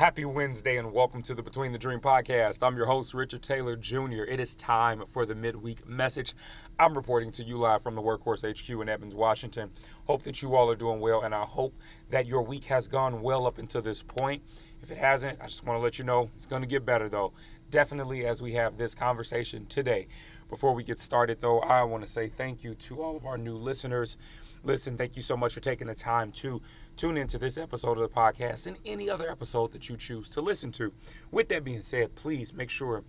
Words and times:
Happy 0.00 0.24
Wednesday 0.24 0.78
and 0.78 0.94
welcome 0.94 1.20
to 1.20 1.34
the 1.34 1.42
Between 1.42 1.72
the 1.72 1.78
Dream 1.78 2.00
podcast. 2.00 2.66
I'm 2.66 2.74
your 2.74 2.86
host, 2.86 3.12
Richard 3.12 3.42
Taylor 3.42 3.76
Jr. 3.76 4.24
It 4.26 4.40
is 4.40 4.56
time 4.56 5.04
for 5.06 5.26
the 5.26 5.34
midweek 5.34 5.86
message. 5.86 6.32
I'm 6.78 6.94
reporting 6.94 7.30
to 7.32 7.42
you 7.42 7.58
live 7.58 7.82
from 7.82 7.96
the 7.96 8.00
Workhorse 8.00 8.48
HQ 8.48 8.80
in 8.80 8.88
Evans, 8.88 9.14
Washington. 9.14 9.70
Hope 10.06 10.22
that 10.22 10.40
you 10.40 10.54
all 10.54 10.70
are 10.70 10.74
doing 10.74 11.00
well, 11.00 11.20
and 11.20 11.34
I 11.34 11.42
hope 11.42 11.76
that 12.08 12.24
your 12.24 12.40
week 12.40 12.64
has 12.64 12.88
gone 12.88 13.20
well 13.20 13.46
up 13.46 13.58
until 13.58 13.82
this 13.82 14.02
point. 14.02 14.42
If 14.82 14.90
it 14.90 14.98
hasn't, 14.98 15.38
I 15.40 15.44
just 15.44 15.64
want 15.64 15.78
to 15.78 15.82
let 15.82 15.98
you 15.98 16.04
know 16.04 16.30
it's 16.34 16.46
going 16.46 16.62
to 16.62 16.68
get 16.68 16.84
better, 16.84 17.08
though. 17.08 17.32
Definitely 17.70 18.24
as 18.24 18.42
we 18.42 18.52
have 18.54 18.78
this 18.78 18.94
conversation 18.94 19.66
today. 19.66 20.08
Before 20.48 20.74
we 20.74 20.82
get 20.82 20.98
started, 20.98 21.40
though, 21.40 21.60
I 21.60 21.82
want 21.84 22.02
to 22.02 22.08
say 22.08 22.28
thank 22.28 22.64
you 22.64 22.74
to 22.74 23.02
all 23.02 23.16
of 23.16 23.24
our 23.24 23.38
new 23.38 23.54
listeners. 23.54 24.16
Listen, 24.64 24.96
thank 24.96 25.16
you 25.16 25.22
so 25.22 25.36
much 25.36 25.54
for 25.54 25.60
taking 25.60 25.86
the 25.86 25.94
time 25.94 26.32
to 26.32 26.60
tune 26.96 27.16
into 27.16 27.38
this 27.38 27.56
episode 27.56 27.98
of 27.98 28.02
the 28.02 28.08
podcast 28.08 28.66
and 28.66 28.76
any 28.84 29.08
other 29.08 29.30
episode 29.30 29.72
that 29.72 29.88
you 29.88 29.96
choose 29.96 30.28
to 30.30 30.40
listen 30.40 30.72
to. 30.72 30.92
With 31.30 31.48
that 31.50 31.64
being 31.64 31.82
said, 31.82 32.16
please 32.16 32.52
make 32.52 32.70
sure 32.70 33.04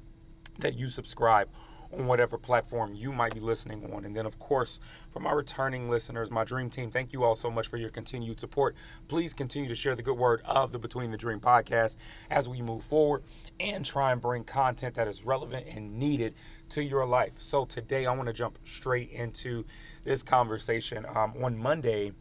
that 0.60 0.76
you 0.76 0.90
subscribe 0.90 1.50
on 1.94 2.08
whatever 2.08 2.38
platform 2.38 2.94
you 2.94 3.12
might 3.12 3.34
be 3.34 3.40
listening 3.40 3.92
on. 3.94 4.06
And 4.06 4.16
then, 4.16 4.26
of 4.26 4.40
course, 4.40 4.80
for 5.12 5.20
my 5.20 5.32
returning 5.32 5.90
listeners, 5.90 6.32
my 6.32 6.44
dream 6.44 6.70
team, 6.70 6.92
thank 6.92 7.14
you 7.14 7.24
all 7.24 7.36
so 7.36 7.50
much 7.50 7.68
for 7.68 7.78
your 7.78 7.90
continued 7.90 8.40
support. 8.40 8.76
Please 9.08 9.34
continue 9.34 9.70
to 9.70 9.76
share 9.76 9.96
the 9.96 10.04
good 10.04 10.18
word 10.18 10.42
of 10.46 10.72
the 10.72 10.80
Between 10.80 11.12
the 11.12 11.18
Dream 11.18 11.40
podcast 11.40 11.98
as 12.30 12.48
we 12.48 12.62
move 12.62 12.84
forward 12.84 13.24
and 13.60 13.86
try 13.86 14.12
and 14.12 14.22
bring 14.22 14.44
content 14.44 14.96
that 14.96 15.08
is 15.08 15.24
relevant 15.24 15.68
and 15.68 15.98
needed 15.98 16.34
to 16.70 16.84
your 16.84 17.06
life. 17.06 17.34
So, 17.38 17.66
today 17.66 18.06
I 18.06 18.14
want 18.14 18.28
to 18.28 18.34
jump 18.34 18.58
straight 18.66 19.12
into 19.12 19.66
this 20.04 20.24
conversation. 20.24 21.06
Um, 21.16 21.34
on 21.42 21.58
Monday, 21.58 22.14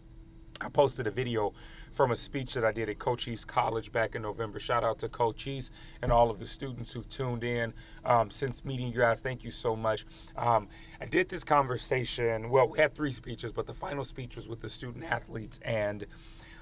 I 0.61 0.69
posted 0.69 1.07
a 1.07 1.11
video 1.11 1.53
from 1.91 2.11
a 2.11 2.17
speech 2.17 2.55
that 2.55 2.65
I 2.65 2.73
did 2.73 2.89
at 2.89 2.99
Cochise 2.99 3.45
College 3.45 3.93
back 3.93 4.15
in 4.15 4.23
November. 4.23 4.61
Shout 4.61 4.85
out 4.85 4.99
to 5.01 5.09
Cochise 5.09 5.71
and 6.01 6.13
all 6.13 6.31
of 6.31 6.39
the 6.39 6.47
students 6.47 6.93
who've 6.93 7.09
tuned 7.09 7.45
in 7.45 7.75
um, 8.05 8.31
since 8.31 8.65
meeting 8.65 8.89
you 8.89 8.99
guys. 8.99 9.21
Thank 9.21 9.45
you 9.45 9.51
so 9.51 9.75
much. 9.77 10.07
Um, 10.37 10.69
I 11.01 11.07
did 11.07 11.29
this 11.29 11.45
conversation, 11.45 12.51
well, 12.51 12.69
we 12.69 12.79
had 12.79 12.95
three 12.95 13.13
speeches, 13.13 13.53
but 13.53 13.67
the 13.67 13.75
final 13.75 14.05
speech 14.05 14.37
was 14.37 14.49
with 14.49 14.61
the 14.61 14.69
student 14.69 15.05
athletes. 15.05 15.59
And 15.65 16.07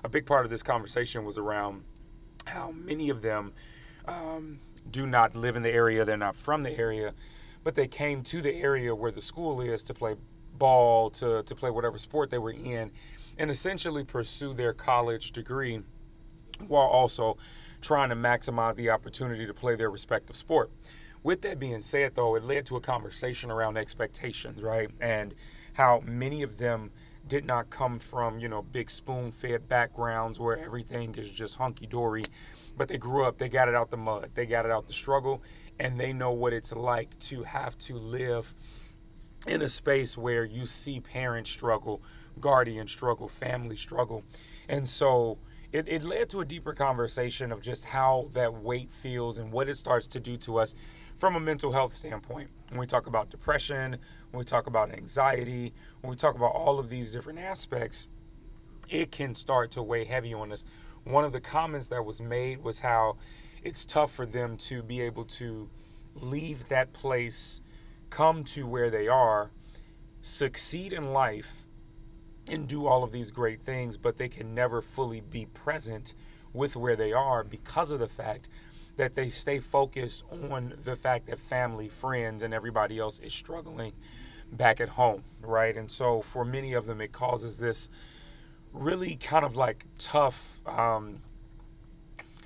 a 0.02 0.08
big 0.08 0.26
part 0.26 0.44
of 0.44 0.50
this 0.50 0.62
conversation 0.62 1.24
was 1.24 1.38
around 1.38 1.84
how 2.46 2.70
many 2.70 3.10
of 3.10 3.22
them 3.22 3.52
um, 4.06 4.60
do 4.90 5.06
not 5.06 5.34
live 5.34 5.56
in 5.56 5.62
the 5.62 5.70
area, 5.70 6.04
they're 6.04 6.16
not 6.16 6.36
from 6.36 6.62
the 6.62 6.78
area, 6.78 7.12
but 7.62 7.74
they 7.74 7.86
came 7.86 8.22
to 8.22 8.40
the 8.40 8.54
area 8.54 8.94
where 8.94 9.10
the 9.10 9.20
school 9.20 9.60
is 9.60 9.82
to 9.82 9.92
play 9.92 10.16
ball, 10.58 11.10
to, 11.10 11.42
to 11.42 11.54
play 11.54 11.70
whatever 11.70 11.98
sport 11.98 12.30
they 12.30 12.38
were 12.38 12.52
in 12.52 12.90
and 13.38 13.50
essentially 13.50 14.04
pursue 14.04 14.52
their 14.52 14.72
college 14.72 15.30
degree 15.30 15.82
while 16.66 16.86
also 16.86 17.36
trying 17.80 18.08
to 18.08 18.16
maximize 18.16 18.74
the 18.74 18.90
opportunity 18.90 19.46
to 19.46 19.54
play 19.54 19.76
their 19.76 19.90
respective 19.90 20.36
sport. 20.36 20.70
With 21.22 21.42
that 21.42 21.58
being 21.58 21.82
said, 21.82 22.14
though, 22.14 22.34
it 22.34 22.44
led 22.44 22.66
to 22.66 22.76
a 22.76 22.80
conversation 22.80 23.50
around 23.50 23.76
expectations, 23.76 24.62
right? 24.62 24.90
And 25.00 25.34
how 25.74 26.02
many 26.04 26.42
of 26.42 26.58
them 26.58 26.90
did 27.26 27.44
not 27.44 27.70
come 27.70 27.98
from, 27.98 28.38
you 28.38 28.48
know, 28.48 28.62
big 28.62 28.90
spoon 28.90 29.30
fed 29.30 29.68
backgrounds 29.68 30.40
where 30.40 30.56
everything 30.58 31.14
is 31.16 31.30
just 31.30 31.56
hunky 31.56 31.86
dory, 31.86 32.24
but 32.76 32.88
they 32.88 32.98
grew 32.98 33.24
up, 33.24 33.38
they 33.38 33.48
got 33.48 33.68
it 33.68 33.74
out 33.74 33.90
the 33.90 33.96
mud, 33.96 34.30
they 34.34 34.46
got 34.46 34.64
it 34.64 34.70
out 34.70 34.86
the 34.86 34.92
struggle, 34.92 35.42
and 35.78 36.00
they 36.00 36.12
know 36.12 36.32
what 36.32 36.52
it's 36.52 36.72
like 36.72 37.18
to 37.18 37.42
have 37.42 37.76
to 37.78 37.94
live 37.94 38.54
in 39.46 39.62
a 39.62 39.68
space 39.68 40.16
where 40.16 40.44
you 40.44 40.66
see 40.66 41.00
parents 41.00 41.50
struggle, 41.50 42.02
guardians 42.40 42.90
struggle, 42.90 43.28
family 43.28 43.76
struggle. 43.76 44.24
And 44.68 44.88
so 44.88 45.38
it, 45.72 45.86
it 45.88 46.04
led 46.04 46.28
to 46.30 46.40
a 46.40 46.44
deeper 46.44 46.72
conversation 46.72 47.52
of 47.52 47.60
just 47.60 47.86
how 47.86 48.30
that 48.32 48.54
weight 48.54 48.92
feels 48.92 49.38
and 49.38 49.52
what 49.52 49.68
it 49.68 49.76
starts 49.76 50.06
to 50.08 50.20
do 50.20 50.36
to 50.38 50.58
us 50.58 50.74
from 51.14 51.36
a 51.36 51.40
mental 51.40 51.72
health 51.72 51.92
standpoint. 51.92 52.48
When 52.70 52.80
we 52.80 52.86
talk 52.86 53.06
about 53.06 53.30
depression, 53.30 53.98
when 54.30 54.38
we 54.38 54.44
talk 54.44 54.66
about 54.66 54.92
anxiety, 54.92 55.72
when 56.00 56.10
we 56.10 56.16
talk 56.16 56.34
about 56.34 56.52
all 56.52 56.78
of 56.78 56.88
these 56.88 57.12
different 57.12 57.38
aspects, 57.38 58.08
it 58.88 59.10
can 59.10 59.34
start 59.34 59.70
to 59.72 59.82
weigh 59.82 60.04
heavy 60.04 60.32
on 60.32 60.52
us. 60.52 60.64
One 61.04 61.24
of 61.24 61.32
the 61.32 61.40
comments 61.40 61.88
that 61.88 62.04
was 62.04 62.20
made 62.20 62.62
was 62.62 62.80
how 62.80 63.16
it's 63.62 63.84
tough 63.84 64.12
for 64.12 64.26
them 64.26 64.56
to 64.58 64.82
be 64.82 65.00
able 65.00 65.24
to 65.24 65.68
leave 66.14 66.68
that 66.68 66.92
place, 66.92 67.60
come 68.10 68.44
to 68.44 68.66
where 68.66 68.90
they 68.90 69.08
are, 69.08 69.50
succeed 70.22 70.92
in 70.92 71.12
life, 71.12 71.66
and 72.50 72.66
do 72.66 72.86
all 72.86 73.04
of 73.04 73.12
these 73.12 73.30
great 73.30 73.62
things, 73.62 73.96
but 73.96 74.16
they 74.16 74.28
can 74.28 74.54
never 74.54 74.80
fully 74.80 75.20
be 75.20 75.46
present 75.46 76.14
with 76.52 76.76
where 76.76 76.96
they 76.96 77.12
are 77.12 77.44
because 77.44 77.92
of 77.92 78.00
the 78.00 78.08
fact 78.08 78.48
that 78.96 79.14
they 79.14 79.28
stay 79.28 79.58
focused 79.58 80.24
on 80.50 80.74
the 80.84 80.96
fact 80.96 81.26
that 81.26 81.38
family, 81.38 81.88
friends, 81.88 82.42
and 82.42 82.52
everybody 82.52 82.98
else 82.98 83.18
is 83.20 83.32
struggling 83.32 83.92
back 84.50 84.80
at 84.80 84.90
home, 84.90 85.22
right? 85.40 85.76
And 85.76 85.90
so 85.90 86.20
for 86.20 86.44
many 86.44 86.72
of 86.72 86.86
them, 86.86 87.00
it 87.00 87.12
causes 87.12 87.58
this 87.58 87.88
really 88.72 89.14
kind 89.14 89.44
of 89.44 89.54
like 89.54 89.84
tough 89.98 90.60
um, 90.66 91.20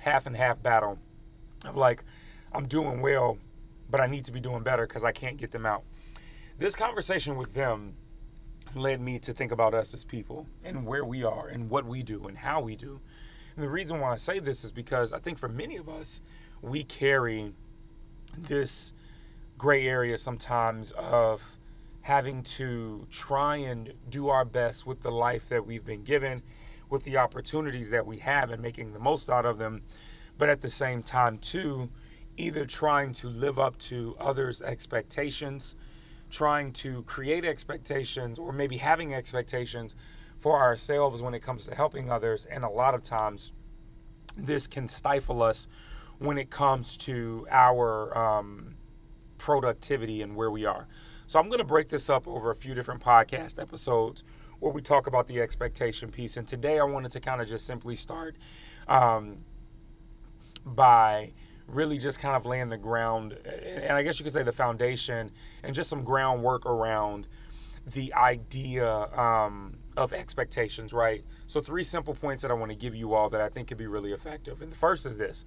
half 0.01 0.25
and 0.27 0.35
half 0.35 0.61
battle 0.61 0.99
of 1.65 1.75
like, 1.75 2.03
I'm 2.51 2.67
doing 2.67 3.01
well, 3.01 3.37
but 3.93 4.01
I 4.01 4.07
need 4.07 4.25
to 4.25 4.31
be 4.31 4.39
doing 4.39 4.63
better 4.63 4.87
because 4.87 5.05
I 5.05 5.11
can't 5.11 5.37
get 5.37 5.51
them 5.51 5.67
out. 5.67 5.83
This 6.57 6.75
conversation 6.75 7.35
with 7.35 7.53
them 7.53 7.93
led 8.73 8.99
me 8.99 9.19
to 9.19 9.33
think 9.33 9.51
about 9.51 9.75
us 9.75 9.93
as 9.93 10.03
people 10.03 10.47
and 10.63 10.87
where 10.87 11.05
we 11.05 11.23
are 11.23 11.47
and 11.47 11.69
what 11.69 11.85
we 11.85 12.01
do 12.01 12.25
and 12.25 12.39
how 12.39 12.59
we 12.59 12.75
do. 12.75 13.01
And 13.55 13.63
the 13.63 13.69
reason 13.69 13.99
why 13.99 14.13
I 14.13 14.15
say 14.15 14.39
this 14.39 14.63
is 14.63 14.71
because 14.71 15.13
I 15.13 15.19
think 15.19 15.37
for 15.37 15.47
many 15.47 15.77
of 15.77 15.87
us, 15.87 16.23
we 16.59 16.83
carry 16.83 17.53
this 18.35 18.93
gray 19.59 19.87
area 19.87 20.17
sometimes 20.17 20.91
of 20.93 21.55
having 22.01 22.41
to 22.41 23.05
try 23.11 23.57
and 23.57 23.93
do 24.09 24.27
our 24.27 24.43
best 24.43 24.87
with 24.87 25.03
the 25.03 25.11
life 25.11 25.47
that 25.49 25.67
we've 25.67 25.85
been 25.85 26.03
given, 26.03 26.41
with 26.89 27.03
the 27.03 27.17
opportunities 27.17 27.91
that 27.91 28.07
we 28.07 28.17
have, 28.17 28.49
and 28.49 28.59
making 28.59 28.93
the 28.93 28.99
most 28.99 29.29
out 29.29 29.45
of 29.45 29.59
them. 29.59 29.83
But 30.35 30.49
at 30.49 30.61
the 30.61 30.71
same 30.71 31.03
time, 31.03 31.37
too, 31.37 31.91
either 32.37 32.65
trying 32.65 33.13
to 33.13 33.27
live 33.27 33.59
up 33.59 33.77
to 33.77 34.15
others' 34.19 34.61
expectations 34.61 35.75
trying 36.33 36.73
to 36.73 37.03
create 37.03 37.45
expectations 37.45 38.39
or 38.39 38.51
maybe 38.51 38.77
having 38.77 39.13
expectations 39.13 39.93
for 40.39 40.59
ourselves 40.59 41.21
when 41.21 41.33
it 41.33 41.41
comes 41.41 41.67
to 41.67 41.75
helping 41.75 42.11
others. 42.11 42.45
And 42.45 42.63
a 42.65 42.69
lot 42.69 42.95
of 42.95 43.03
times, 43.03 43.53
this 44.35 44.67
can 44.67 44.87
stifle 44.87 45.43
us 45.43 45.67
when 46.17 46.37
it 46.39 46.49
comes 46.49 46.97
to 46.97 47.47
our 47.51 48.17
um, 48.17 48.75
productivity 49.37 50.21
and 50.21 50.35
where 50.35 50.49
we 50.49 50.65
are. 50.65 50.87
So, 51.27 51.39
I'm 51.39 51.47
going 51.47 51.59
to 51.59 51.65
break 51.65 51.89
this 51.89 52.09
up 52.09 52.27
over 52.27 52.49
a 52.49 52.55
few 52.55 52.73
different 52.73 53.01
podcast 53.01 53.61
episodes 53.61 54.23
where 54.59 54.73
we 54.73 54.81
talk 54.81 55.05
about 55.05 55.27
the 55.27 55.39
expectation 55.39 56.09
piece. 56.09 56.35
And 56.35 56.47
today, 56.47 56.79
I 56.79 56.83
wanted 56.83 57.11
to 57.11 57.19
kind 57.19 57.41
of 57.41 57.47
just 57.47 57.65
simply 57.67 57.95
start 57.95 58.35
um, 58.87 59.45
by 60.65 61.33
really 61.67 61.97
just 61.97 62.19
kind 62.19 62.35
of 62.35 62.45
laying 62.45 62.69
the 62.69 62.77
ground, 62.77 63.33
and 63.45 63.93
I 63.93 64.03
guess 64.03 64.19
you 64.19 64.23
could 64.23 64.33
say 64.33 64.43
the 64.43 64.51
foundation, 64.51 65.31
and 65.63 65.73
just 65.73 65.89
some 65.89 66.03
groundwork 66.03 66.65
around 66.65 67.27
the 67.85 68.13
idea 68.13 68.87
um, 69.17 69.77
of 69.97 70.13
expectations, 70.13 70.93
right? 70.93 71.23
So, 71.47 71.61
three 71.61 71.83
simple 71.83 72.15
points 72.15 72.41
that 72.41 72.51
I 72.51 72.53
want 72.53 72.71
to 72.71 72.77
give 72.77 72.95
you 72.95 73.13
all 73.13 73.29
that 73.29 73.41
I 73.41 73.49
think 73.49 73.67
could 73.67 73.77
be 73.77 73.87
really 73.87 74.11
effective. 74.11 74.61
And 74.61 74.71
the 74.71 74.77
first 74.77 75.05
is 75.05 75.17
this 75.17 75.45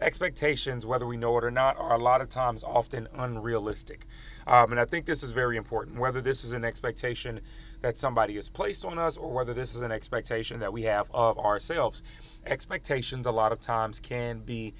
expectations, 0.00 0.86
whether 0.86 1.06
we 1.06 1.16
know 1.16 1.36
it 1.38 1.44
or 1.44 1.50
not, 1.50 1.76
are 1.78 1.94
a 1.94 1.98
lot 1.98 2.20
of 2.20 2.28
times 2.28 2.62
often 2.62 3.08
unrealistic. 3.14 4.06
Um, 4.46 4.70
and 4.70 4.80
I 4.80 4.84
think 4.84 5.06
this 5.06 5.22
is 5.22 5.32
very 5.32 5.56
important, 5.56 5.98
whether 5.98 6.20
this 6.20 6.44
is 6.44 6.52
an 6.52 6.64
expectation 6.64 7.40
that 7.80 7.98
somebody 7.98 8.36
has 8.36 8.48
placed 8.48 8.84
on 8.84 8.98
us 8.98 9.16
or 9.16 9.32
whether 9.32 9.52
this 9.52 9.74
is 9.74 9.82
an 9.82 9.92
expectation 9.92 10.60
that 10.60 10.72
we 10.72 10.82
have 10.82 11.10
of 11.12 11.38
ourselves. 11.38 12.02
Expectations, 12.46 13.26
a 13.26 13.32
lot 13.32 13.52
of 13.52 13.60
times, 13.60 13.98
can 14.00 14.40
be 14.40 14.74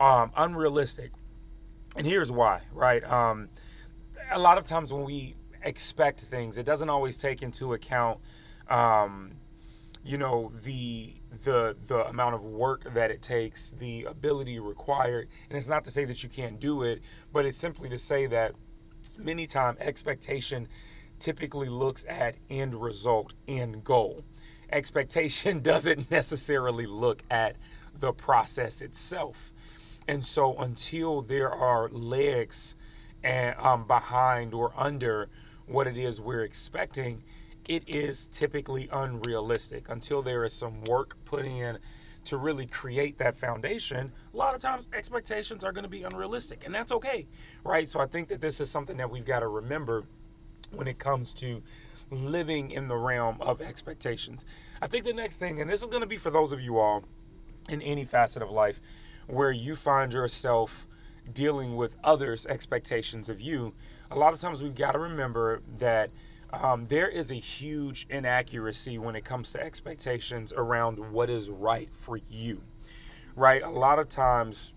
um, 0.00 0.32
unrealistic. 0.36 1.12
And 1.96 2.06
here's 2.06 2.30
why, 2.30 2.62
right? 2.72 3.04
Um, 3.04 3.48
a 4.30 4.38
lot 4.38 4.58
of 4.58 4.66
times 4.66 4.92
when 4.92 5.04
we 5.04 5.34
expect 5.62 6.20
things, 6.20 6.58
it 6.58 6.64
doesn't 6.64 6.88
always 6.88 7.16
take 7.16 7.42
into 7.42 7.72
account, 7.74 8.18
um, 8.68 9.32
you 10.04 10.16
know, 10.16 10.52
the 10.64 11.14
the 11.44 11.76
the 11.86 12.06
amount 12.06 12.34
of 12.34 12.42
work 12.42 12.92
that 12.94 13.10
it 13.10 13.22
takes, 13.22 13.72
the 13.72 14.04
ability 14.04 14.58
required. 14.58 15.28
And 15.48 15.56
it's 15.56 15.68
not 15.68 15.84
to 15.84 15.90
say 15.90 16.04
that 16.04 16.22
you 16.22 16.28
can't 16.28 16.58
do 16.58 16.82
it, 16.82 17.02
but 17.32 17.46
it's 17.46 17.58
simply 17.58 17.88
to 17.90 17.98
say 17.98 18.26
that 18.26 18.52
many 19.18 19.46
times 19.46 19.78
expectation 19.80 20.68
typically 21.18 21.68
looks 21.68 22.04
at 22.08 22.36
end 22.50 22.74
result, 22.74 23.32
end 23.46 23.84
goal. 23.84 24.24
Expectation 24.70 25.60
doesn't 25.62 26.10
necessarily 26.10 26.86
look 26.86 27.22
at 27.30 27.56
the 27.98 28.12
process 28.12 28.80
itself. 28.80 29.52
And 30.08 30.24
so 30.24 30.56
until 30.56 31.22
there 31.22 31.50
are 31.50 31.88
legs 31.88 32.76
and 33.22 33.56
um, 33.58 33.86
behind 33.86 34.52
or 34.52 34.72
under 34.76 35.28
what 35.66 35.86
it 35.86 35.96
is 35.96 36.20
we're 36.20 36.42
expecting, 36.42 37.22
it 37.68 37.84
is 37.86 38.26
typically 38.26 38.88
unrealistic. 38.92 39.88
Until 39.88 40.22
there 40.22 40.44
is 40.44 40.52
some 40.52 40.82
work 40.84 41.16
put 41.24 41.44
in 41.44 41.78
to 42.24 42.36
really 42.36 42.66
create 42.66 43.18
that 43.18 43.36
foundation, 43.36 44.12
a 44.32 44.36
lot 44.36 44.54
of 44.54 44.60
times 44.60 44.88
expectations 44.92 45.64
are 45.64 45.72
going 45.72 45.84
to 45.84 45.90
be 45.90 46.02
unrealistic, 46.02 46.64
and 46.64 46.74
that's 46.74 46.92
okay, 46.92 47.26
right? 47.64 47.88
So 47.88 48.00
I 48.00 48.06
think 48.06 48.28
that 48.28 48.40
this 48.40 48.60
is 48.60 48.70
something 48.70 48.96
that 48.98 49.10
we've 49.10 49.24
got 49.24 49.40
to 49.40 49.48
remember 49.48 50.04
when 50.70 50.86
it 50.86 50.98
comes 50.98 51.34
to 51.34 51.62
living 52.10 52.70
in 52.70 52.88
the 52.88 52.96
realm 52.96 53.38
of 53.40 53.60
expectations. 53.60 54.44
I 54.80 54.86
think 54.86 55.04
the 55.04 55.12
next 55.12 55.38
thing, 55.38 55.60
and 55.60 55.68
this 55.68 55.82
is 55.82 55.88
going 55.88 56.02
to 56.02 56.06
be 56.06 56.16
for 56.16 56.30
those 56.30 56.52
of 56.52 56.60
you 56.60 56.78
all 56.78 57.04
in 57.68 57.82
any 57.82 58.04
facet 58.04 58.42
of 58.42 58.50
life 58.50 58.80
where 59.26 59.50
you 59.50 59.76
find 59.76 60.12
yourself 60.12 60.86
dealing 61.32 61.76
with 61.76 61.96
others' 62.02 62.46
expectations 62.46 63.28
of 63.28 63.40
you, 63.40 63.74
a 64.10 64.18
lot 64.18 64.32
of 64.32 64.40
times 64.40 64.62
we've 64.62 64.74
got 64.74 64.92
to 64.92 64.98
remember 64.98 65.62
that 65.78 66.10
um, 66.52 66.86
there 66.88 67.08
is 67.08 67.30
a 67.30 67.36
huge 67.36 68.06
inaccuracy 68.10 68.98
when 68.98 69.16
it 69.16 69.24
comes 69.24 69.52
to 69.52 69.62
expectations 69.62 70.52
around 70.54 71.12
what 71.12 71.30
is 71.30 71.48
right 71.48 71.88
for 71.92 72.18
you, 72.28 72.62
right? 73.34 73.62
A 73.62 73.70
lot 73.70 73.98
of 73.98 74.08
times, 74.08 74.74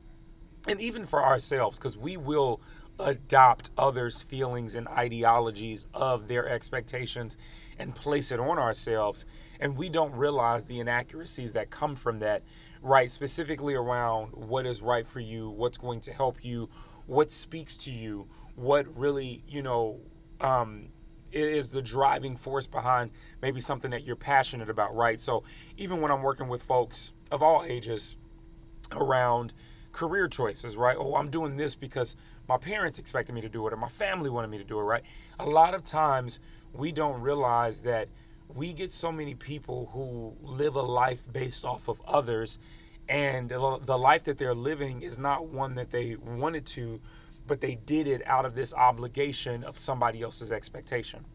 and 0.67 0.79
even 0.79 1.05
for 1.05 1.23
ourselves, 1.23 1.77
because 1.77 1.97
we 1.97 2.15
will 2.15 2.61
adopt 2.99 3.71
others' 3.77 4.21
feelings 4.21 4.75
and 4.75 4.87
ideologies 4.87 5.85
of 5.93 6.27
their 6.27 6.47
expectations 6.47 7.37
and 7.77 7.95
place 7.95 8.31
it 8.31 8.39
on 8.39 8.57
ourselves. 8.57 9.25
And 9.59 9.77
we 9.77 9.89
don't 9.89 10.13
realize 10.13 10.65
the 10.65 10.79
inaccuracies 10.79 11.53
that 11.53 11.69
come 11.69 11.95
from 11.95 12.19
that, 12.19 12.43
right? 12.81 13.09
Specifically 13.09 13.73
around 13.73 14.33
what 14.33 14.65
is 14.65 14.81
right 14.81 15.07
for 15.07 15.19
you, 15.19 15.49
what's 15.49 15.77
going 15.77 15.99
to 16.01 16.13
help 16.13 16.43
you, 16.43 16.69
what 17.05 17.31
speaks 17.31 17.77
to 17.77 17.91
you, 17.91 18.27
what 18.55 18.85
really, 18.97 19.43
you 19.47 19.61
know, 19.61 19.99
um, 20.41 20.89
is 21.31 21.69
the 21.69 21.81
driving 21.81 22.37
force 22.37 22.65
behind 22.65 23.11
maybe 23.41 23.59
something 23.59 23.91
that 23.91 24.03
you're 24.05 24.15
passionate 24.15 24.69
about, 24.69 24.95
right? 24.95 25.19
So 25.19 25.43
even 25.77 26.01
when 26.01 26.11
I'm 26.11 26.23
working 26.23 26.47
with 26.47 26.63
folks 26.63 27.13
of 27.29 27.43
all 27.43 27.63
ages 27.67 28.15
around 28.91 29.53
career 29.95 30.27
choices, 30.27 30.75
right? 30.75 30.97
Oh, 30.99 31.15
I'm 31.15 31.29
doing 31.29 31.55
this 31.55 31.73
because 31.73 32.17
my 32.49 32.57
parents 32.57 32.99
expected 32.99 33.33
me 33.33 33.39
to 33.39 33.47
do 33.47 33.65
it 33.65 33.71
or 33.71 33.77
my 33.77 33.87
family 33.87 34.29
wanted 34.29 34.49
me 34.49 34.57
to 34.57 34.65
do 34.65 34.77
it, 34.77 34.83
right? 34.83 35.03
A 35.39 35.45
lot 35.45 35.73
of 35.73 35.85
times 35.85 36.41
we 36.73 36.91
don't 36.91 37.21
realize 37.21 37.81
that 37.81 38.09
we 38.53 38.73
get 38.73 38.91
so 38.91 39.09
many 39.09 39.35
people 39.35 39.89
who 39.93 40.35
live 40.45 40.75
a 40.75 40.81
life 40.81 41.23
based 41.31 41.63
off 41.63 41.87
of 41.87 42.01
others 42.05 42.59
and 43.07 43.49
the 43.49 43.97
life 43.97 44.25
that 44.25 44.37
they're 44.37 44.53
living 44.53 45.01
is 45.01 45.17
not 45.17 45.47
one 45.47 45.75
that 45.75 45.91
they 45.91 46.17
wanted 46.17 46.65
to 46.65 46.99
but 47.47 47.61
they 47.61 47.75
did 47.75 48.05
it 48.05 48.21
out 48.25 48.45
of 48.45 48.55
this 48.55 48.73
obligation 48.73 49.63
of 49.63 49.77
somebody 49.77 50.21
else's 50.21 50.51
expectation, 50.51 51.25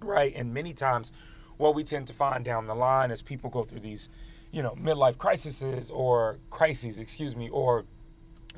right? 0.00 0.32
And 0.34 0.54
many 0.54 0.72
times, 0.72 1.12
what 1.56 1.74
we 1.74 1.82
tend 1.82 2.06
to 2.06 2.12
find 2.12 2.44
down 2.44 2.66
the 2.66 2.74
line 2.74 3.10
as 3.10 3.22
people 3.22 3.50
go 3.50 3.64
through 3.64 3.80
these, 3.80 4.08
you 4.52 4.62
know, 4.62 4.76
midlife 4.80 5.18
crises 5.18 5.90
or 5.90 6.38
crises, 6.50 6.98
excuse 6.98 7.34
me, 7.34 7.48
or 7.48 7.84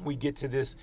we 0.05 0.17
get 0.17 0.37
to 0.37 0.49
this 0.49 0.76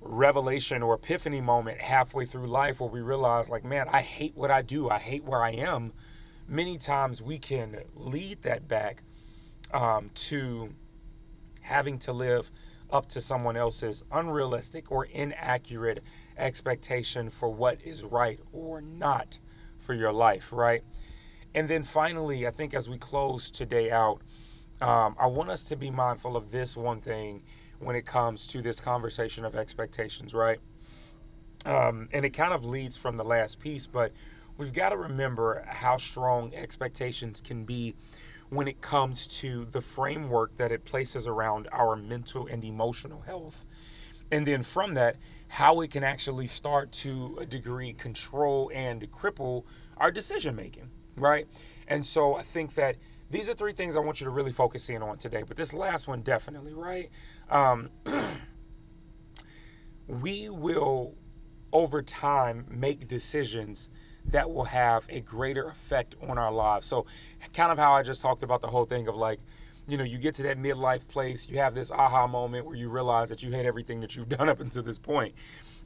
revelation 0.00 0.82
or 0.82 0.94
epiphany 0.94 1.40
moment 1.40 1.80
halfway 1.80 2.26
through 2.26 2.46
life 2.46 2.80
where 2.80 2.90
we 2.90 3.00
realize, 3.00 3.48
like, 3.48 3.64
man, 3.64 3.88
I 3.90 4.02
hate 4.02 4.36
what 4.36 4.50
I 4.50 4.62
do, 4.62 4.90
I 4.90 4.98
hate 4.98 5.24
where 5.24 5.42
I 5.42 5.50
am. 5.50 5.92
Many 6.46 6.76
times 6.76 7.22
we 7.22 7.38
can 7.38 7.78
lead 7.94 8.42
that 8.42 8.68
back 8.68 9.02
um, 9.72 10.10
to 10.14 10.74
having 11.62 11.98
to 12.00 12.12
live 12.12 12.50
up 12.90 13.08
to 13.08 13.20
someone 13.20 13.56
else's 13.56 14.04
unrealistic 14.12 14.90
or 14.90 15.06
inaccurate 15.06 16.04
expectation 16.36 17.30
for 17.30 17.48
what 17.48 17.80
is 17.82 18.04
right 18.04 18.38
or 18.52 18.80
not 18.82 19.38
for 19.78 19.94
your 19.94 20.12
life, 20.12 20.50
right? 20.52 20.82
And 21.54 21.68
then 21.68 21.82
finally, 21.82 22.46
I 22.46 22.50
think 22.50 22.74
as 22.74 22.88
we 22.88 22.98
close 22.98 23.50
today 23.50 23.90
out, 23.90 24.20
um, 24.80 25.16
I 25.18 25.26
want 25.26 25.50
us 25.50 25.64
to 25.64 25.76
be 25.76 25.90
mindful 25.90 26.36
of 26.36 26.50
this 26.50 26.76
one 26.76 27.00
thing 27.00 27.42
when 27.84 27.96
it 27.96 28.06
comes 28.06 28.46
to 28.48 28.62
this 28.62 28.80
conversation 28.80 29.44
of 29.44 29.54
expectations, 29.54 30.34
right? 30.34 30.60
Um, 31.66 32.08
and 32.12 32.24
it 32.24 32.30
kind 32.30 32.52
of 32.52 32.64
leads 32.64 32.96
from 32.96 33.16
the 33.16 33.24
last 33.24 33.58
piece, 33.58 33.86
but 33.86 34.12
we've 34.56 34.72
got 34.72 34.90
to 34.90 34.96
remember 34.96 35.64
how 35.66 35.96
strong 35.96 36.54
expectations 36.54 37.40
can 37.40 37.64
be 37.64 37.94
when 38.50 38.68
it 38.68 38.80
comes 38.80 39.26
to 39.26 39.66
the 39.70 39.80
framework 39.80 40.56
that 40.56 40.70
it 40.70 40.84
places 40.84 41.26
around 41.26 41.68
our 41.72 41.96
mental 41.96 42.46
and 42.46 42.64
emotional 42.64 43.22
health. 43.22 43.66
And 44.30 44.46
then 44.46 44.62
from 44.62 44.94
that, 44.94 45.16
how 45.48 45.80
it 45.80 45.90
can 45.90 46.04
actually 46.04 46.46
start 46.46 46.92
to 46.92 47.38
a 47.40 47.46
degree 47.46 47.92
control 47.92 48.70
and 48.74 49.10
cripple 49.10 49.64
our 49.96 50.10
decision 50.10 50.56
making, 50.56 50.90
right? 51.16 51.46
And 51.86 52.04
so 52.04 52.36
I 52.36 52.42
think 52.42 52.74
that 52.74 52.96
these 53.34 53.50
are 53.50 53.54
three 53.54 53.72
things 53.72 53.96
I 53.96 54.00
want 54.00 54.20
you 54.20 54.26
to 54.26 54.30
really 54.30 54.52
focus 54.52 54.88
in 54.88 55.02
on 55.02 55.18
today. 55.18 55.42
But 55.42 55.56
this 55.56 55.74
last 55.74 56.06
one, 56.06 56.22
definitely, 56.22 56.72
right? 56.72 57.10
Um, 57.50 57.90
we 60.06 60.48
will, 60.48 61.16
over 61.72 62.00
time, 62.00 62.64
make 62.70 63.08
decisions 63.08 63.90
that 64.24 64.50
will 64.50 64.66
have 64.66 65.06
a 65.08 65.20
greater 65.20 65.64
effect 65.64 66.14
on 66.22 66.38
our 66.38 66.52
lives. 66.52 66.86
So, 66.86 67.06
kind 67.52 67.72
of 67.72 67.78
how 67.78 67.92
I 67.92 68.04
just 68.04 68.22
talked 68.22 68.44
about 68.44 68.60
the 68.60 68.68
whole 68.68 68.84
thing 68.84 69.08
of 69.08 69.16
like, 69.16 69.40
you 69.88 69.98
know, 69.98 70.04
you 70.04 70.18
get 70.18 70.34
to 70.36 70.44
that 70.44 70.56
midlife 70.56 71.08
place, 71.08 71.48
you 71.48 71.58
have 71.58 71.74
this 71.74 71.90
aha 71.90 72.28
moment 72.28 72.66
where 72.66 72.76
you 72.76 72.88
realize 72.88 73.30
that 73.30 73.42
you 73.42 73.50
hate 73.50 73.66
everything 73.66 74.00
that 74.00 74.14
you've 74.14 74.28
done 74.28 74.48
up 74.48 74.60
until 74.60 74.84
this 74.84 75.00
point. 75.00 75.34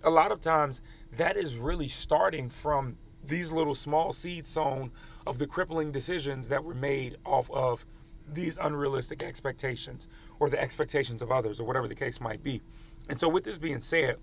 A 0.04 0.10
lot 0.10 0.32
of 0.32 0.42
times, 0.42 0.82
that 1.16 1.38
is 1.38 1.56
really 1.56 1.88
starting 1.88 2.50
from 2.50 2.98
these 3.28 3.52
little 3.52 3.74
small 3.74 4.12
seeds 4.12 4.50
sown 4.50 4.90
of 5.26 5.38
the 5.38 5.46
crippling 5.46 5.92
decisions 5.92 6.48
that 6.48 6.64
were 6.64 6.74
made 6.74 7.16
off 7.24 7.50
of 7.50 7.86
these 8.30 8.58
unrealistic 8.58 9.22
expectations 9.22 10.08
or 10.38 10.50
the 10.50 10.60
expectations 10.60 11.22
of 11.22 11.30
others 11.30 11.60
or 11.60 11.64
whatever 11.64 11.88
the 11.88 11.94
case 11.94 12.20
might 12.20 12.42
be. 12.42 12.60
And 13.08 13.18
so, 13.18 13.28
with 13.28 13.44
this 13.44 13.58
being 13.58 13.80
said, 13.80 14.16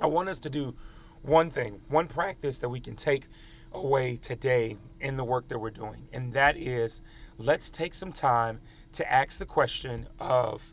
I 0.00 0.06
want 0.06 0.28
us 0.28 0.38
to 0.40 0.50
do 0.50 0.74
one 1.22 1.50
thing, 1.50 1.80
one 1.88 2.08
practice 2.08 2.58
that 2.58 2.68
we 2.68 2.80
can 2.80 2.96
take 2.96 3.26
away 3.72 4.16
today 4.16 4.78
in 5.00 5.16
the 5.16 5.24
work 5.24 5.48
that 5.48 5.58
we're 5.58 5.70
doing. 5.70 6.08
And 6.12 6.32
that 6.32 6.56
is 6.56 7.00
let's 7.38 7.70
take 7.70 7.94
some 7.94 8.12
time 8.12 8.60
to 8.92 9.12
ask 9.12 9.38
the 9.38 9.46
question 9.46 10.08
of 10.18 10.72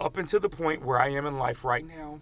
up 0.00 0.16
until 0.16 0.40
the 0.40 0.48
point 0.48 0.84
where 0.84 1.00
I 1.00 1.08
am 1.08 1.26
in 1.26 1.38
life 1.38 1.64
right 1.64 1.86
now, 1.86 2.20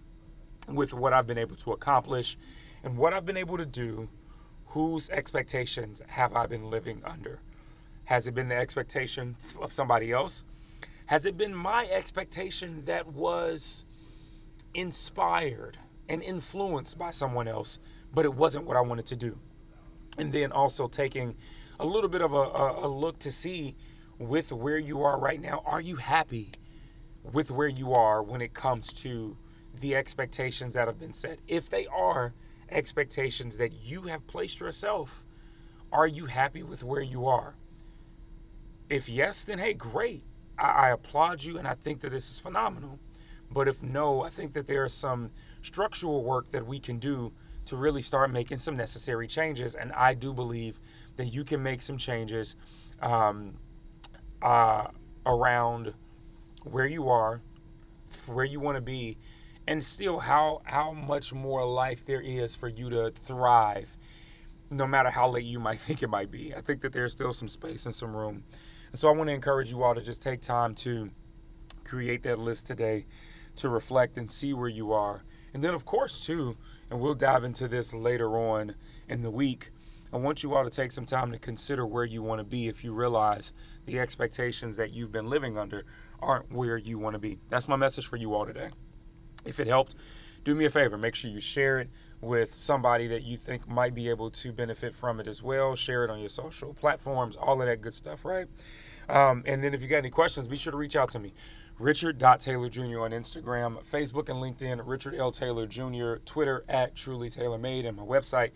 with 0.68 0.94
what 0.94 1.12
I've 1.12 1.26
been 1.26 1.38
able 1.38 1.56
to 1.56 1.72
accomplish 1.72 2.36
and 2.82 2.96
what 2.96 3.12
I've 3.12 3.26
been 3.26 3.36
able 3.36 3.56
to 3.58 3.66
do, 3.66 4.08
whose 4.74 5.10
expectations 5.10 6.02
have 6.08 6.36
I 6.36 6.46
been 6.46 6.70
living 6.70 7.02
under? 7.04 7.40
Has 8.04 8.28
it 8.28 8.34
been 8.34 8.48
the 8.48 8.56
expectation 8.56 9.36
of 9.60 9.72
somebody 9.72 10.12
else? 10.12 10.44
Has 11.06 11.26
it 11.26 11.36
been 11.36 11.54
my 11.54 11.86
expectation 11.86 12.82
that 12.84 13.08
was 13.08 13.84
inspired 14.74 15.78
and 16.08 16.22
influenced 16.22 16.98
by 16.98 17.10
someone 17.10 17.48
else, 17.48 17.78
but 18.12 18.24
it 18.24 18.34
wasn't 18.34 18.66
what 18.66 18.76
I 18.76 18.80
wanted 18.80 19.06
to 19.06 19.16
do. 19.16 19.38
And 20.18 20.32
then 20.32 20.52
also 20.52 20.86
taking 20.86 21.36
a 21.80 21.86
little 21.86 22.10
bit 22.10 22.20
of 22.20 22.32
a, 22.32 22.36
a, 22.36 22.86
a 22.86 22.88
look 22.88 23.18
to 23.20 23.30
see 23.30 23.76
with 24.18 24.52
where 24.52 24.78
you 24.78 25.02
are 25.02 25.18
right 25.18 25.40
now. 25.40 25.62
Are 25.64 25.80
you 25.80 25.96
happy 25.96 26.52
with 27.22 27.50
where 27.50 27.68
you 27.68 27.92
are 27.92 28.22
when 28.22 28.40
it 28.40 28.54
comes 28.54 28.92
to 28.94 29.36
the 29.80 29.96
expectations 29.96 30.74
that 30.74 30.86
have 30.86 31.00
been 31.00 31.12
set? 31.12 31.40
If 31.48 31.68
they 31.68 31.86
are 31.86 32.34
expectations 32.70 33.56
that 33.56 33.72
you 33.72 34.02
have 34.02 34.26
placed 34.26 34.60
yourself, 34.60 35.24
are 35.92 36.06
you 36.06 36.26
happy 36.26 36.62
with 36.62 36.82
where 36.82 37.02
you 37.02 37.26
are? 37.26 37.54
If 38.88 39.08
yes, 39.08 39.44
then 39.44 39.58
hey, 39.58 39.74
great. 39.74 40.24
I, 40.58 40.66
I 40.66 40.90
applaud 40.90 41.44
you 41.44 41.58
and 41.58 41.66
I 41.66 41.74
think 41.74 42.00
that 42.00 42.10
this 42.10 42.28
is 42.28 42.40
phenomenal. 42.40 42.98
But 43.50 43.68
if 43.68 43.82
no, 43.82 44.22
I 44.22 44.30
think 44.30 44.52
that 44.54 44.66
there 44.66 44.84
is 44.84 44.92
some 44.92 45.30
structural 45.62 46.24
work 46.24 46.50
that 46.50 46.66
we 46.66 46.78
can 46.78 46.98
do 46.98 47.32
to 47.66 47.76
really 47.76 48.02
start 48.02 48.30
making 48.30 48.58
some 48.58 48.76
necessary 48.76 49.26
changes. 49.26 49.74
And 49.74 49.92
I 49.92 50.14
do 50.14 50.34
believe 50.34 50.80
that 51.16 51.26
you 51.26 51.44
can 51.44 51.62
make 51.62 51.80
some 51.80 51.96
changes 51.96 52.56
um, 53.00 53.54
uh, 54.42 54.88
around 55.24 55.94
where 56.64 56.86
you 56.86 57.08
are, 57.08 57.42
where 58.26 58.44
you 58.44 58.60
want 58.60 58.76
to 58.76 58.82
be, 58.82 59.18
and 59.66 59.82
still 59.82 60.20
how 60.20 60.62
how 60.64 60.92
much 60.92 61.32
more 61.32 61.66
life 61.66 62.04
there 62.04 62.20
is 62.20 62.54
for 62.56 62.68
you 62.68 62.90
to 62.90 63.10
thrive, 63.10 63.96
no 64.70 64.86
matter 64.86 65.10
how 65.10 65.28
late 65.28 65.44
you 65.44 65.58
might 65.58 65.78
think 65.86 66.02
it 66.02 66.08
might 66.08 66.30
be. 66.30 66.54
I 66.54 66.60
think 66.60 66.80
that 66.82 66.92
there's 66.92 67.12
still 67.12 67.32
some 67.32 67.48
space 67.48 67.86
and 67.86 67.94
some 67.94 68.14
room. 68.14 68.44
And 68.90 68.98
so 68.98 69.08
I 69.08 69.12
want 69.12 69.28
to 69.28 69.34
encourage 69.34 69.70
you 69.70 69.82
all 69.82 69.94
to 69.94 70.02
just 70.02 70.22
take 70.22 70.40
time 70.40 70.74
to 70.76 71.10
create 71.84 72.22
that 72.22 72.38
list 72.38 72.66
today 72.66 73.06
to 73.56 73.68
reflect 73.68 74.18
and 74.18 74.30
see 74.30 74.52
where 74.52 74.68
you 74.68 74.92
are. 74.92 75.24
And 75.52 75.62
then, 75.62 75.74
of 75.74 75.84
course, 75.84 76.24
too, 76.24 76.56
and 76.90 77.00
we'll 77.00 77.14
dive 77.14 77.44
into 77.44 77.68
this 77.68 77.94
later 77.94 78.36
on 78.36 78.74
in 79.08 79.22
the 79.22 79.30
week. 79.30 79.70
I 80.12 80.16
want 80.16 80.42
you 80.42 80.54
all 80.54 80.64
to 80.64 80.70
take 80.70 80.92
some 80.92 81.06
time 81.06 81.32
to 81.32 81.38
consider 81.38 81.86
where 81.86 82.04
you 82.04 82.22
want 82.22 82.38
to 82.38 82.44
be 82.44 82.68
if 82.68 82.84
you 82.84 82.92
realize 82.92 83.52
the 83.84 83.98
expectations 83.98 84.76
that 84.76 84.92
you've 84.92 85.12
been 85.12 85.28
living 85.28 85.56
under 85.56 85.84
aren't 86.20 86.52
where 86.52 86.76
you 86.76 86.98
want 86.98 87.14
to 87.14 87.18
be. 87.18 87.38
That's 87.48 87.68
my 87.68 87.76
message 87.76 88.06
for 88.06 88.16
you 88.16 88.34
all 88.34 88.46
today. 88.46 88.70
If 89.44 89.60
it 89.60 89.66
helped, 89.66 89.94
do 90.44 90.54
me 90.54 90.64
a 90.64 90.70
favor. 90.70 90.96
Make 90.98 91.14
sure 91.14 91.30
you 91.30 91.40
share 91.40 91.78
it 91.78 91.90
with 92.20 92.54
somebody 92.54 93.06
that 93.08 93.22
you 93.22 93.36
think 93.36 93.68
might 93.68 93.94
be 93.94 94.08
able 94.08 94.30
to 94.30 94.52
benefit 94.52 94.94
from 94.94 95.20
it 95.20 95.26
as 95.26 95.42
well. 95.42 95.74
Share 95.74 96.04
it 96.04 96.10
on 96.10 96.20
your 96.20 96.28
social 96.28 96.74
platforms, 96.74 97.36
all 97.36 97.60
of 97.60 97.66
that 97.66 97.80
good 97.80 97.94
stuff, 97.94 98.24
right? 98.24 98.46
Um, 99.08 99.42
and 99.46 99.62
then 99.62 99.74
if 99.74 99.82
you 99.82 99.88
got 99.88 99.98
any 99.98 100.10
questions, 100.10 100.48
be 100.48 100.56
sure 100.56 100.70
to 100.70 100.76
reach 100.76 100.96
out 100.96 101.10
to 101.10 101.18
me. 101.18 101.34
Richard.Taylor 101.78 102.68
Jr. 102.68 103.00
on 103.00 103.10
Instagram, 103.10 103.82
Facebook 103.84 104.28
and 104.28 104.40
LinkedIn, 104.40 104.80
Richard 104.84 105.14
L. 105.16 105.32
Taylor 105.32 105.66
Jr., 105.66 106.14
Twitter 106.24 106.64
at 106.68 106.94
Truly 106.94 107.28
Taylor 107.28 107.58
Made, 107.58 107.84
and 107.84 107.96
my 107.96 108.04
website, 108.04 108.50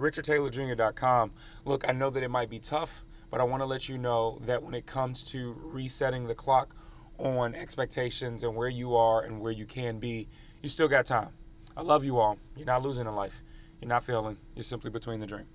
richardtaylorjr.com. 0.00 1.32
Look, 1.66 1.86
I 1.86 1.92
know 1.92 2.08
that 2.10 2.22
it 2.22 2.30
might 2.30 2.48
be 2.48 2.58
tough, 2.58 3.04
but 3.30 3.40
I 3.40 3.44
want 3.44 3.60
to 3.60 3.66
let 3.66 3.88
you 3.88 3.98
know 3.98 4.40
that 4.46 4.62
when 4.62 4.74
it 4.74 4.86
comes 4.86 5.22
to 5.24 5.54
resetting 5.62 6.26
the 6.28 6.34
clock 6.34 6.74
on 7.22 7.54
expectations 7.54 8.42
and 8.44 8.56
where 8.56 8.68
you 8.68 8.96
are 8.96 9.22
and 9.22 9.40
where 9.40 9.52
you 9.52 9.64
can 9.64 9.98
be, 9.98 10.28
you 10.60 10.68
still 10.68 10.88
got 10.88 11.06
time. 11.06 11.30
I 11.76 11.82
love 11.82 12.04
you 12.04 12.18
all. 12.18 12.38
You're 12.56 12.66
not 12.66 12.82
losing 12.82 13.06
in 13.06 13.14
life. 13.14 13.42
You're 13.80 13.88
not 13.88 14.04
failing. 14.04 14.36
You're 14.54 14.62
simply 14.62 14.90
between 14.90 15.20
the 15.20 15.26
dream. 15.26 15.46